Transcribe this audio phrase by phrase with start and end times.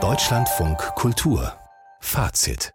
[0.00, 1.52] Deutschlandfunk Kultur
[1.98, 2.72] Fazit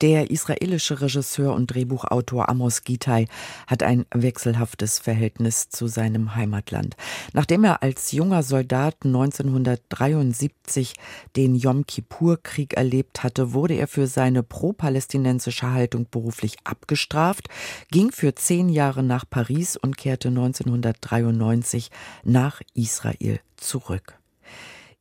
[0.00, 3.26] der israelische Regisseur und Drehbuchautor Amos Gitai
[3.66, 6.96] hat ein wechselhaftes Verhältnis zu seinem Heimatland.
[7.32, 10.94] Nachdem er als junger Soldat 1973
[11.36, 17.48] den Yom Kippur-Krieg erlebt hatte, wurde er für seine pro-palästinensische Haltung beruflich abgestraft,
[17.90, 21.90] ging für zehn Jahre nach Paris und kehrte 1993
[22.24, 24.18] nach Israel zurück.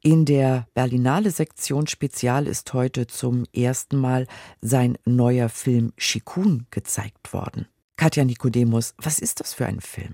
[0.06, 4.27] In der Berlinale Sektion Spezial ist heute zum ersten Mal
[4.60, 7.68] sein neuer Film Shikun gezeigt worden.
[7.96, 10.13] Katja Nikodemus, was ist das für ein Film?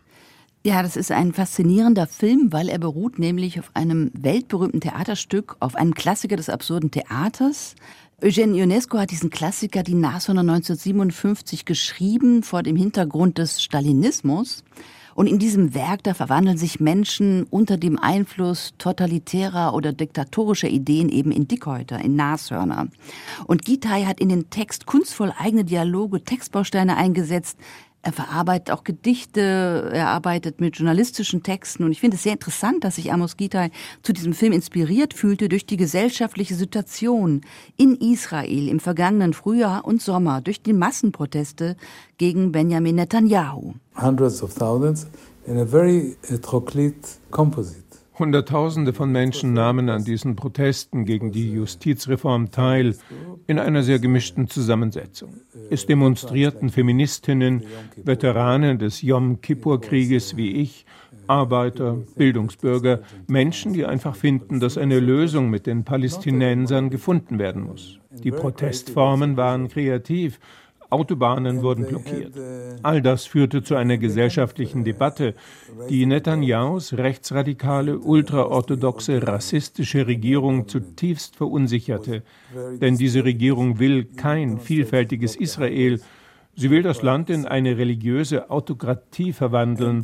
[0.64, 5.74] Ja, das ist ein faszinierender Film, weil er beruht nämlich auf einem weltberühmten Theaterstück, auf
[5.74, 7.74] einem Klassiker des absurden Theaters.
[8.22, 14.64] Eugène Ionesco hat diesen Klassiker die Nashörner 1957 geschrieben vor dem Hintergrund des Stalinismus.
[15.20, 21.10] Und in diesem Werk, da verwandeln sich Menschen unter dem Einfluss totalitärer oder diktatorischer Ideen
[21.10, 22.88] eben in Dickhäuter, in Nashörner.
[23.46, 27.58] Und Gitai hat in den Text kunstvoll eigene Dialoge, Textbausteine eingesetzt,
[28.02, 32.84] er verarbeitet auch Gedichte, er arbeitet mit journalistischen Texten und ich finde es sehr interessant,
[32.84, 33.72] dass sich Amos Gitai
[34.04, 37.42] zu diesem Film inspiriert fühlte durch die gesellschaftliche Situation
[37.76, 41.76] in Israel im vergangenen Frühjahr und Sommer, durch die Massenproteste
[42.18, 43.74] gegen Benjamin Netanyahu.
[43.96, 45.08] Hundreds of thousands
[45.46, 47.89] in a very heteroclite composite.
[48.20, 52.96] Hunderttausende von Menschen nahmen an diesen Protesten gegen die Justizreform teil,
[53.48, 55.36] in einer sehr gemischten Zusammensetzung.
[55.70, 57.64] Es demonstrierten Feministinnen,
[57.96, 60.86] Veteranen des Yom Kippur-Krieges wie ich,
[61.28, 68.00] Arbeiter, Bildungsbürger, Menschen, die einfach finden, dass eine Lösung mit den Palästinensern gefunden werden muss.
[68.12, 70.40] Die Protestformen waren kreativ
[70.90, 72.34] Autobahnen wurden blockiert.
[72.82, 75.34] All das führte zu einer gesellschaftlichen Debatte,
[75.90, 82.24] die Netanyahus rechtsradikale, ultraorthodoxe, rassistische Regierung zutiefst verunsicherte.
[82.82, 86.00] Denn diese Regierung will kein vielfältiges Israel,
[86.56, 90.04] Sie will das Land in eine religiöse Autokratie verwandeln.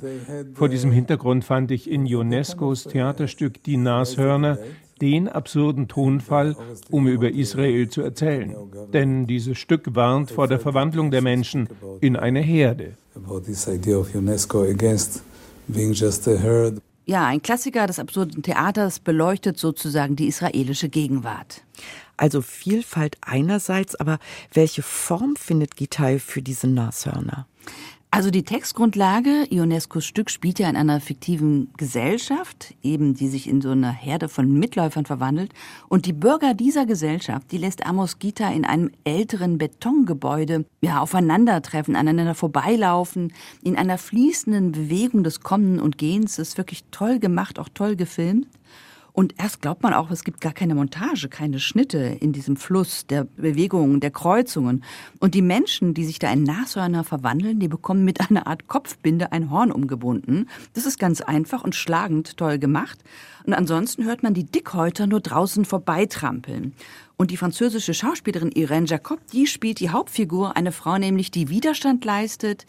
[0.53, 4.57] Vor diesem Hintergrund fand ich in UNESCOs Theaterstück Die Nashörner
[5.01, 6.55] den absurden Tonfall,
[6.89, 8.55] um über Israel zu erzählen.
[8.93, 11.69] Denn dieses Stück warnt vor der Verwandlung der Menschen
[12.01, 12.93] in eine Herde.
[17.07, 21.61] Ja, ein Klassiker des absurden Theaters beleuchtet sozusagen die israelische Gegenwart.
[22.17, 24.19] Also Vielfalt einerseits, aber
[24.53, 27.45] welche Form findet Gitai für diese Nashörner?
[28.15, 33.59] Also die Textgrundlage, Ionescos Stück spielt ja in einer fiktiven Gesellschaft, eben die sich in
[33.59, 35.51] so eine Herde von Mitläufern verwandelt.
[35.89, 41.97] Und die Bürger dieser Gesellschaft, die lässt Amos Gita in einem älteren Betongebäude ja aufeinandertreffen,
[41.97, 46.37] aneinander vorbeilaufen, in einer fließenden Bewegung des Kommen und Gehens.
[46.37, 48.47] Das ist wirklich toll gemacht, auch toll gefilmt.
[49.15, 53.07] Und erst glaubt man auch, es gibt gar keine Montage, keine Schnitte in diesem Fluss
[53.07, 54.83] der Bewegungen, der Kreuzungen.
[55.21, 59.31] Und die Menschen, die sich da in Nashörner verwandeln, die bekommen mit einer Art Kopfbinde
[59.31, 60.49] ein Horn umgebunden.
[60.73, 62.99] Das ist ganz einfach und schlagend toll gemacht.
[63.45, 66.73] Und ansonsten hört man die Dickhäuter nur draußen vorbeitrampeln.
[67.15, 72.03] Und die französische Schauspielerin Irene Jacob, die spielt die Hauptfigur, eine Frau nämlich, die Widerstand
[72.03, 72.65] leistet,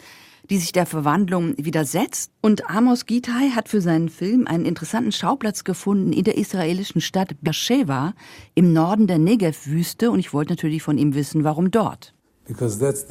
[0.50, 2.30] die sich der Verwandlung widersetzt.
[2.40, 7.36] Und Amos Gitai hat für seinen Film einen interessanten Schauplatz gefunden in der israelischen Stadt
[7.40, 8.14] Beersheba
[8.54, 10.10] im Norden der Negev-Wüste.
[10.10, 12.14] Und ich wollte natürlich von ihm wissen, warum dort.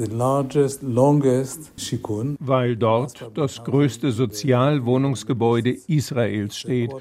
[0.08, 0.82] Largest,
[2.40, 6.92] Weil dort das größte Sozialwohnungsgebäude Israels steht,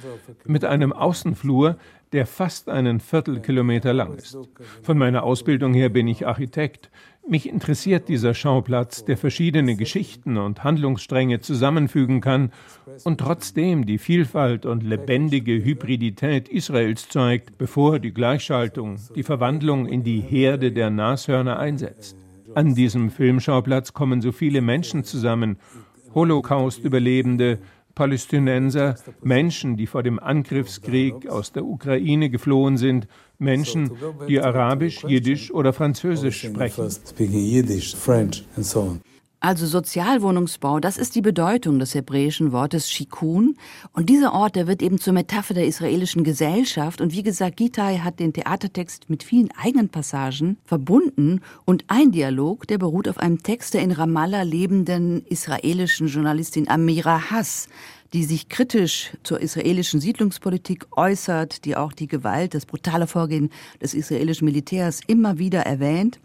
[0.45, 1.77] mit einem Außenflur,
[2.13, 4.37] der fast einen Viertelkilometer lang ist.
[4.83, 6.91] Von meiner Ausbildung her bin ich Architekt.
[7.27, 12.53] Mich interessiert dieser Schauplatz, der verschiedene Geschichten und Handlungsstränge zusammenfügen kann
[13.05, 20.03] und trotzdem die Vielfalt und lebendige Hybridität Israels zeigt, bevor die Gleichschaltung, die Verwandlung in
[20.05, 22.17] die Herde der Nashörner einsetzt.
[22.55, 25.57] An diesem Filmschauplatz kommen so viele Menschen zusammen,
[26.15, 27.59] Holocaust-Überlebende,
[27.95, 33.07] Palästinenser, Menschen, die vor dem Angriffskrieg aus der Ukraine geflohen sind,
[33.39, 33.91] Menschen,
[34.29, 36.89] die Arabisch, Jiddisch oder Französisch sprechen.
[39.45, 43.59] Also Sozialwohnungsbau, das ist die Bedeutung des hebräischen Wortes Shikun.
[43.93, 47.03] Und dieser Ort, der wird eben zur Metapher der israelischen Gesellschaft.
[47.03, 51.43] Und wie gesagt, Gitai hat den Theatertext mit vielen eigenen Passagen verbunden.
[51.67, 57.31] Und ein Dialog, der beruht auf einem Text der in Ramallah lebenden israelischen Journalistin Amira
[57.31, 57.69] Hass
[58.15, 63.51] die sich kritisch zur israelischen Siedlungspolitik äußert, die auch die Gewalt, das brutale Vorgehen
[63.83, 66.21] des israelischen Militärs immer wieder erwähnt.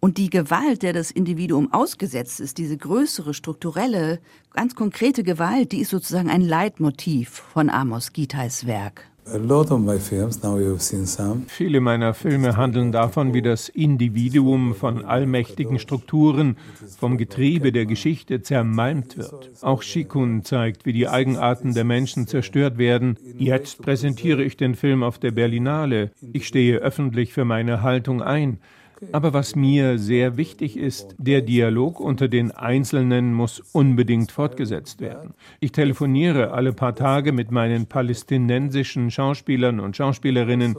[0.00, 4.20] Und die Gewalt, der das Individuum ausgesetzt ist, diese größere, strukturelle,
[4.54, 9.06] ganz konkrete Gewalt, die ist sozusagen ein Leitmotiv von Amos Gitais Werk.
[11.48, 16.56] Viele meiner Filme handeln davon, wie das Individuum von allmächtigen Strukturen,
[16.98, 19.50] vom Getriebe der Geschichte zermalmt wird.
[19.62, 23.16] Auch Shikun zeigt, wie die Eigenarten der Menschen zerstört werden.
[23.38, 26.10] Jetzt präsentiere ich den Film auf der Berlinale.
[26.32, 28.58] Ich stehe öffentlich für meine Haltung ein.
[29.12, 35.34] Aber was mir sehr wichtig ist, der Dialog unter den Einzelnen muss unbedingt fortgesetzt werden.
[35.60, 40.76] Ich telefoniere alle paar Tage mit meinen palästinensischen Schauspielern und Schauspielerinnen.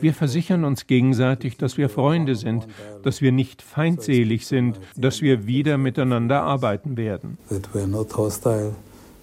[0.00, 2.66] Wir versichern uns gegenseitig, dass wir Freunde sind,
[3.02, 7.38] dass wir nicht feindselig sind, dass wir wieder miteinander arbeiten werden.
[7.48, 8.74] That we're not hostile,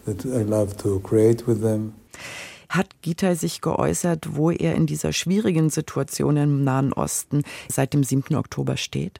[0.06, 1.94] that I love to create with them.
[2.70, 8.04] Hat Gitai sich geäußert, wo er in dieser schwierigen Situation im Nahen Osten seit dem
[8.04, 8.36] 7.
[8.36, 9.20] Oktober steht?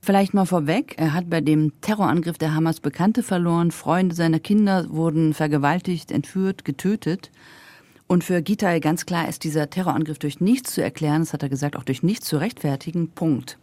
[0.00, 4.86] Vielleicht mal vorweg, er hat bei dem Terrorangriff der Hamas Bekannte verloren, Freunde seiner Kinder
[4.90, 7.30] wurden vergewaltigt, entführt, getötet.
[8.06, 11.50] Und für Gitai ganz klar ist dieser Terrorangriff durch nichts zu erklären, das hat er
[11.50, 13.10] gesagt, auch durch nichts zu rechtfertigen.
[13.10, 13.58] Punkt.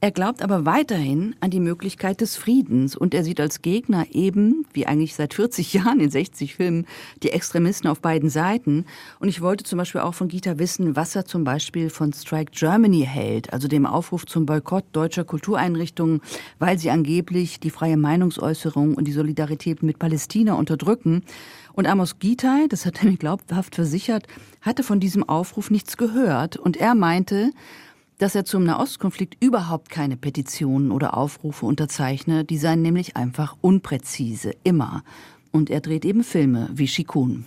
[0.00, 4.64] Er glaubt aber weiterhin an die Möglichkeit des Friedens und er sieht als Gegner eben,
[4.72, 6.86] wie eigentlich seit 40 Jahren in 60 Filmen,
[7.24, 8.84] die Extremisten auf beiden Seiten.
[9.18, 12.52] Und ich wollte zum Beispiel auch von Gita wissen, was er zum Beispiel von Strike
[12.54, 16.20] Germany hält, also dem Aufruf zum Boykott deutscher Kultureinrichtungen,
[16.60, 21.24] weil sie angeblich die freie Meinungsäußerung und die Solidarität mit Palästina unterdrücken.
[21.72, 24.28] Und Amos Gitai, das hat er mir glaubhaft versichert,
[24.60, 27.50] hatte von diesem Aufruf nichts gehört und er meinte,
[28.18, 34.52] dass er zum Nahostkonflikt überhaupt keine Petitionen oder Aufrufe unterzeichne, die seien nämlich einfach unpräzise,
[34.64, 35.02] immer.
[35.52, 37.46] Und er dreht eben Filme wie Shikun.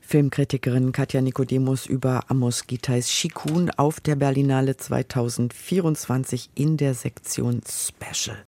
[0.00, 8.44] Filmkritikerin Katja Nikodemus über Amos Gitais Shikun auf der Berlinale 2024 in der Sektion Special.